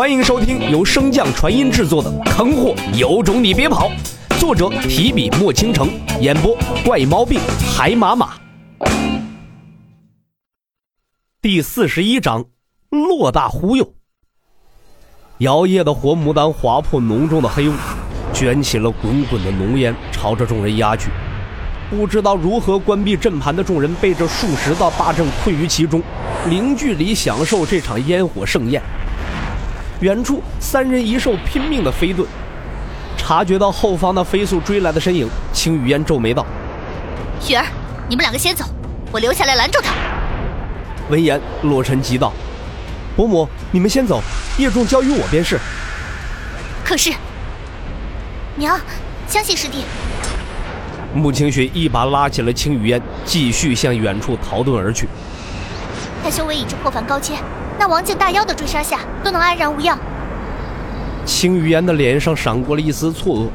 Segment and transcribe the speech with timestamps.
[0.00, 3.90] 欢迎收听由升降传音制作的《坑货有种你别跑》，
[4.40, 5.90] 作者提笔墨倾城，
[6.22, 7.38] 演播怪毛病
[7.76, 8.30] 海马马。
[11.42, 12.46] 第四十一章，
[12.88, 13.92] 骆大忽悠。
[15.40, 17.74] 摇曳的火牡丹划破浓重的黑雾，
[18.32, 21.10] 卷起了滚滚的浓烟，朝着众人压去。
[21.90, 26.02] 不知道如何关闭阵盘的众人，被这数十道大阵困于其中，
[26.48, 28.80] 零距离享受这场烟火盛宴。
[30.00, 32.24] 远处三人一兽拼命的飞遁，
[33.18, 36.44] 察觉到后方那飞速追来的身影，青雨嫣皱眉道
[37.38, 37.66] ：“雪儿，
[38.08, 38.64] 你们两个先走，
[39.12, 39.92] 我留下来拦住他。”
[41.10, 42.32] 闻言，洛尘急道
[43.14, 44.22] ：“伯母，你们先走，
[44.56, 45.58] 叶仲交于我便是。”
[46.82, 47.12] 可是，
[48.56, 48.80] 娘，
[49.28, 49.84] 相信师弟。
[51.12, 55.06] 穆清雪一把拉起了青雨烟，继续向远处逃遁而去。
[56.24, 57.34] 他修为已至破凡高阶，
[57.80, 59.98] 那王境大妖的追杀下都能安然无恙。
[61.24, 63.48] 青雨嫣的脸上闪过了一丝错愕，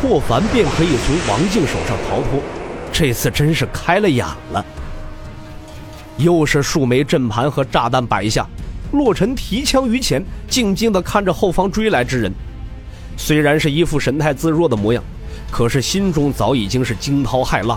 [0.00, 2.40] 霍凡便可以从王境手上逃脱，
[2.92, 4.64] 这次真是开了眼了。
[6.16, 8.46] 又是数枚阵盘和炸弹摆下，
[8.92, 12.32] 洛尘提枪于前，静静地看着后方追来之人。
[13.16, 15.02] 虽然是一副神态自若的模样。
[15.50, 17.76] 可是心中早已经是惊涛骇浪。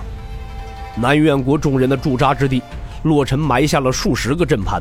[0.96, 2.62] 南苑国众人的驻扎之地，
[3.02, 4.80] 洛尘埋下了数十个阵盘，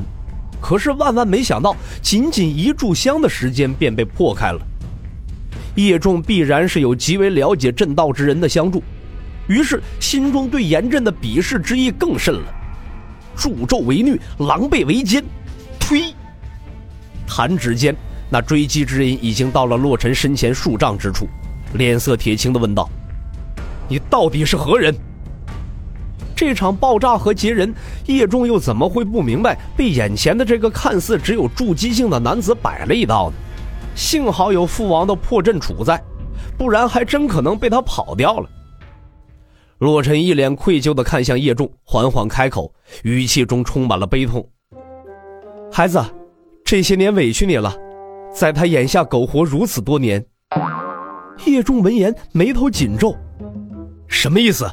[0.63, 4.61] 可是万万没想到，仅仅一炷香的时间便被破开了。
[5.75, 8.83] 叶仲必然是有极为了解阵道之人的相助，
[9.49, 12.43] 于是心中对严阵的鄙视之意更甚了。
[13.35, 15.25] 助纣为虐，狼狈为奸，
[15.81, 16.15] 呸！
[17.27, 17.97] 弹指间，
[18.31, 21.27] 那追击之人已经到了洛尘身前数丈之处。
[21.75, 22.89] 脸色铁青的问道
[23.89, 24.95] ：“你到底是何人？”
[26.45, 27.73] 这场爆炸和劫人，
[28.07, 29.57] 叶仲又怎么会不明白？
[29.77, 33.37] 被眼前的这个看似只有筑基境的男子摆了一道呢？
[33.95, 36.03] 幸好有父王的破阵杵在，
[36.59, 38.51] 不然还真可能被他跑掉了。
[39.79, 42.75] 洛尘一脸愧疚的看向叶仲，缓缓开口，
[43.05, 44.45] 语气中充满了悲痛
[45.71, 46.05] ：“孩子，
[46.65, 47.73] 这些年委屈你了，
[48.35, 50.27] 在他眼下苟活如此多年。”
[51.47, 53.17] 叶仲闻言，眉头紧皱，
[54.09, 54.69] 什么意思？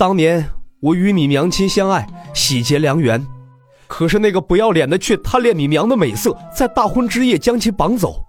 [0.00, 0.48] 当年
[0.80, 3.22] 我与你娘亲相爱，喜结良缘，
[3.86, 8.24] 可是那个不要脸的却贪恋你娘的美色，在大婚之夜将其绑走。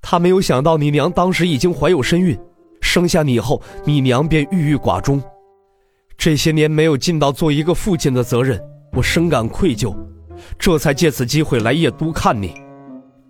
[0.00, 2.34] 他没有想到你娘当时已经怀有身孕，
[2.80, 5.22] 生下你后，你娘便郁郁寡终。
[6.16, 8.58] 这些年没有尽到做一个父亲的责任，
[8.92, 9.94] 我深感愧疚，
[10.58, 12.54] 这才借此机会来夜都看你。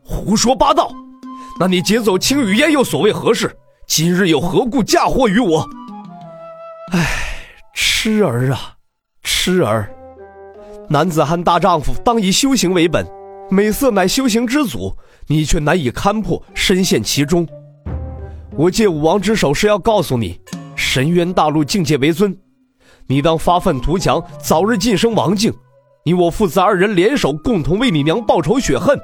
[0.04, 0.92] 胡说八道！
[1.58, 3.52] 那你劫走青羽烟又所谓何事？
[3.88, 5.69] 今日又何故嫁祸于我？
[6.92, 7.06] 唉，
[8.00, 8.76] 痴儿啊，
[9.25, 9.92] 痴儿！
[10.88, 13.04] 男子汉大丈夫，当以修行为本。
[13.50, 17.44] 美色乃修行之祖，你却难以勘破，深陷其中。
[18.53, 20.41] 我借武王之手是要告诉你，
[20.76, 22.38] 神渊大陆境界为尊，
[23.08, 25.53] 你当发愤图强，早日晋升王境。
[26.04, 28.97] 你我父子二人联手，共同为你娘报仇雪恨。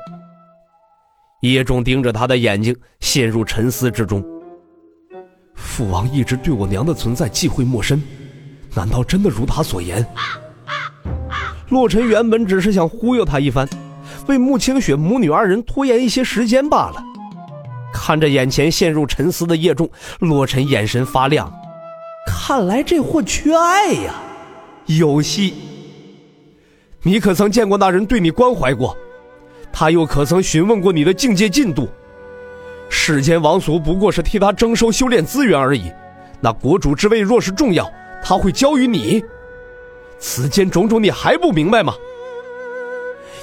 [1.40, 4.24] 叶仲盯着他的眼睛，陷入沉思之中。
[5.56, 8.00] 父王一直对我娘的存在忌讳莫深，
[8.74, 10.06] 难道真的如他所言？
[11.70, 13.68] 洛尘原本只是想忽悠他一番，
[14.26, 17.02] 为穆清雪母女二人拖延一些时间罢了。
[17.92, 21.52] 看着眼前陷入沉思的叶仲，洛尘眼神发亮，
[22.26, 24.14] 看来这货缺爱呀，
[24.86, 25.54] 有戏。
[27.02, 28.96] 你可曾见过那人对你关怀过？
[29.72, 31.88] 他又可曾询问过你的境界进度？
[32.90, 35.90] 世间王族不过是替他征收修炼资源而已。
[36.40, 37.90] 那国主之位若是重要，
[38.24, 39.22] 他会交于你。
[40.18, 41.94] 此间种种，你还不明白吗？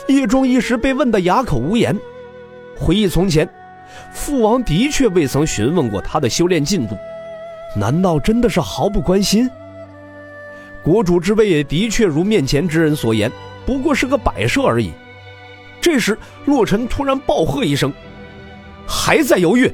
[0.07, 1.95] 叶仲一时被问得哑口无言。
[2.75, 3.47] 回忆从前，
[4.11, 6.97] 父王的确未曾询问过他的修炼进度，
[7.77, 9.47] 难道真的是毫不关心？
[10.83, 13.31] 国主之位也的确如面前之人所言，
[13.67, 14.91] 不过是个摆设而已。
[15.79, 17.93] 这时，洛尘突然暴喝一声
[18.87, 19.71] ：“还在犹豫？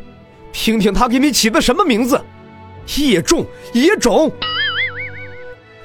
[0.52, 2.20] 听听他给你起的什么名字？
[2.98, 4.30] 叶仲，野种。”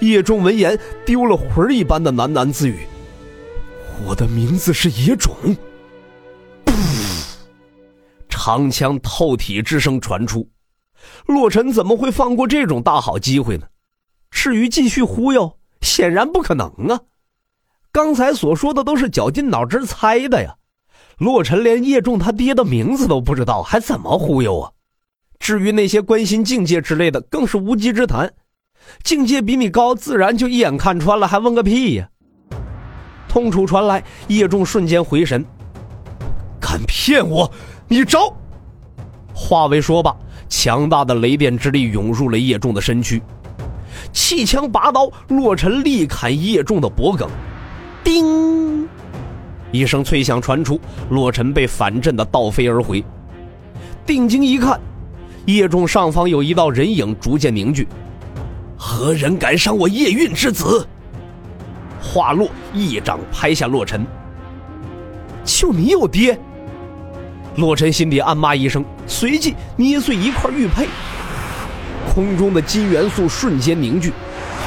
[0.02, 2.80] 叶仲闻言，丢了魂一般的喃喃自语
[4.04, 5.32] ：“我的名字是野种。”，
[8.28, 10.48] 长枪透体之声传出。
[11.26, 13.66] 洛尘怎么会放过这种大好机会呢？
[14.30, 17.00] 至于继续忽悠，显然不可能啊。
[17.92, 20.56] 刚才所说的都是绞尽脑汁猜的呀，
[21.18, 24.72] 洛尘连叶仲他爹的名字都不知道，还怎么忽悠啊？
[25.38, 28.32] 至于那些关心境界之类的，更是无稽之谈。
[29.02, 32.08] 境界比你高，自然就一眼看穿了，还问个屁呀！
[33.28, 35.44] 痛楚传来，叶仲瞬间回神，
[36.60, 37.50] 敢骗我，
[37.88, 38.32] 你招！
[39.34, 40.14] 话未说罢，
[40.48, 43.22] 强大的雷电之力涌入了叶仲的身躯，
[44.12, 47.26] 弃枪拔刀，洛尘力砍叶仲的脖颈，
[48.04, 48.88] 叮！
[49.70, 50.78] 一声脆响传出，
[51.08, 53.02] 洛尘被反震的倒飞而回。
[54.04, 54.78] 定睛一看，
[55.46, 57.88] 叶仲上方有一道人影逐渐凝聚。
[58.84, 60.84] 何人敢伤我叶韵之子？
[62.02, 64.04] 话落，一掌拍下洛尘。
[65.44, 66.36] 就你有爹？
[67.54, 70.88] 洛尘心底暗骂一声，随即捏碎一块玉佩，
[72.12, 74.12] 空中的金元素瞬间凝聚，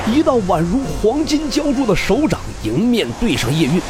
[0.08, 3.82] 一道宛如黄金浇铸的手掌迎面对上叶韵。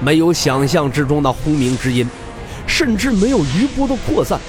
[0.00, 2.08] 没有想象之中的轰鸣之音，
[2.66, 4.40] 甚至没有余波的扩散，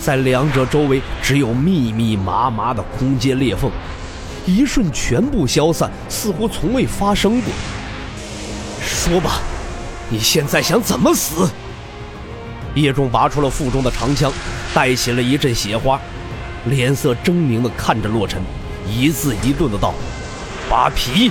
[0.00, 3.68] 在两者周围只有密密麻麻的空间裂缝。
[4.46, 7.52] 一瞬全部消散，似乎从未发生过。
[8.82, 9.40] 说吧，
[10.08, 11.48] 你现在想怎么死？
[12.74, 14.32] 叶仲拔出了腹中的长枪，
[14.72, 16.00] 带起了一阵血花，
[16.66, 18.40] 脸色狰狞的看着洛尘，
[18.88, 19.92] 一字一顿的道
[20.70, 21.30] ：“扒皮，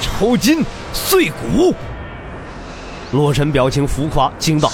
[0.00, 1.74] 抽筋，碎骨。”
[3.12, 4.70] 洛尘表情浮夸，惊道：“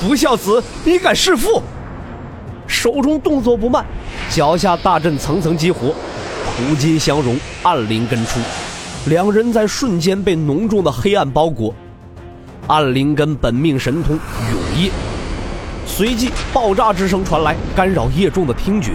[0.00, 1.62] 不孝子，你敢弑父！”
[2.68, 3.84] 手中动作不慢，
[4.30, 5.94] 脚下大阵层层激活。
[6.54, 8.38] 土金相融，暗灵根出，
[9.06, 11.74] 两人在瞬间被浓重的黑暗包裹。
[12.66, 14.18] 暗灵根本命神通
[14.50, 14.90] 永夜，
[15.86, 18.92] 随即爆炸之声传来，干扰叶仲的听觉。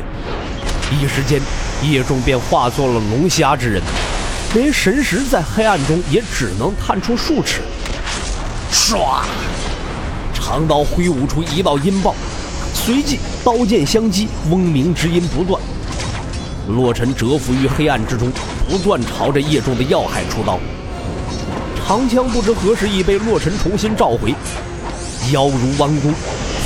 [0.92, 1.42] 一时间，
[1.84, 3.82] 叶仲便化作了龙虾之人，
[4.54, 7.62] 连神识在黑暗中也只能探出数尺。
[8.72, 9.24] 唰，
[10.32, 12.14] 长刀挥舞出一道音爆，
[12.74, 15.60] 随即刀剑相击，嗡鸣之音不断。
[16.68, 18.32] 洛尘蛰伏于黑暗之中，
[18.70, 20.60] 不断朝着叶仲的要害出刀。
[21.86, 24.36] 长枪不知何时已被洛尘重新召回，
[25.32, 26.14] 腰如弯弓，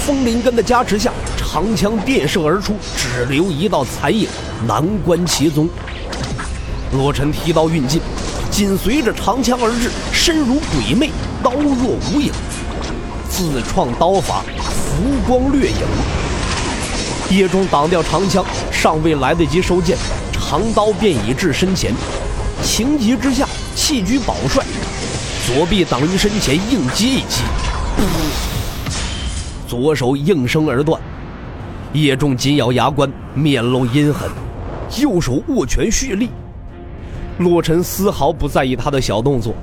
[0.03, 4.27] 风灵根的加持下，长枪电射而出，只留一道残影，
[4.67, 5.69] 难关其踪。
[6.93, 8.01] 洛尘提刀运劲，
[8.49, 11.11] 紧随着长枪而至，身如鬼魅，
[11.43, 12.31] 刀若无影，
[13.29, 16.30] 自创刀法，浮光掠影。
[17.31, 19.97] 叶中挡掉长枪，尚未来得及收剑，
[20.33, 21.93] 长刀便已至身前。
[22.61, 24.61] 情急之下，弃居宝帅，
[25.47, 27.43] 左臂挡于身前，硬击一击，
[29.65, 31.01] 左手应声而断。
[31.93, 34.29] 叶中紧咬牙关，面露阴狠，
[34.99, 36.29] 右手握拳蓄力。
[37.37, 39.53] 洛尘丝毫不在意他的小动作，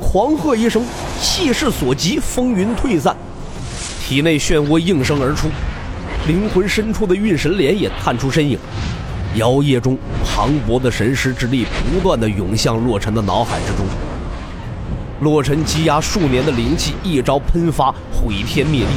[0.00, 0.84] 狂喝一声，
[1.20, 3.16] 气势所及，风云退散，
[4.00, 5.48] 体内漩涡应声而出。
[6.26, 8.58] 灵魂深处的运神莲也探出身影，
[9.36, 13.86] 摇曳中磅礴的神识之力不断的涌向洛尘的脑海之中。
[15.20, 18.88] 洛尘积压数年的灵气一招喷发，毁天灭地，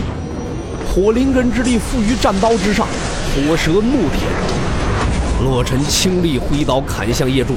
[0.91, 2.87] 火灵根之力附于战刀之上，
[3.35, 4.23] 火蛇怒舔。
[5.43, 7.53] 洛尘倾力挥刀砍向叶柱，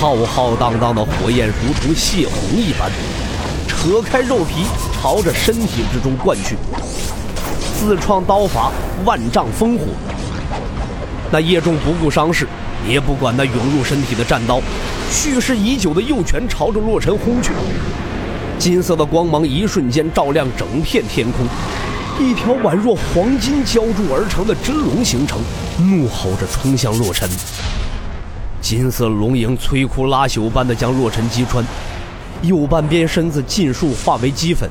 [0.00, 2.90] 浩浩荡荡的火焰如同泄洪一般，
[3.68, 4.64] 扯开肉皮
[4.94, 6.56] 朝着身体之中灌去。
[7.78, 8.72] 自创刀法
[9.04, 9.84] 万丈烽火，
[11.30, 12.48] 那叶仲不顾伤势，
[12.88, 14.62] 也不管那涌入身体的战刀，
[15.10, 17.52] 蓄势已久的右拳朝着洛尘轰去。
[18.58, 21.46] 金色的光芒一瞬间照亮整片天空，
[22.18, 25.38] 一条宛若黄金浇铸而成的真龙形成，
[25.78, 27.28] 怒吼着冲向洛尘。
[28.62, 31.62] 金色龙影摧枯拉朽般的将洛尘击穿，
[32.40, 34.68] 右半边身子尽数化为齑粉。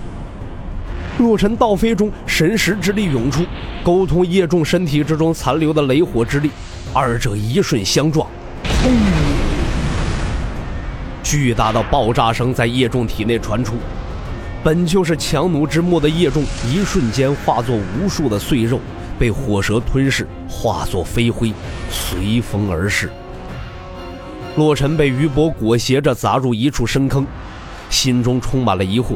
[1.25, 3.43] 洛尘倒飞中，神识之力涌出，
[3.83, 6.51] 沟通叶仲身体之中残留的雷火之力，
[6.93, 8.29] 二者一瞬相撞，
[8.83, 8.91] 轰！
[11.23, 13.73] 巨大的爆炸声在叶仲体内传出，
[14.63, 18.79] 本就是强弩之末的叶仲，一瞬间化作无数的碎肉，
[19.17, 21.51] 被火蛇吞噬，化作飞灰，
[21.89, 23.09] 随风而逝。
[24.57, 27.25] 洛尘被余波裹挟着砸入一处深坑，
[27.89, 29.15] 心中充满了疑惑。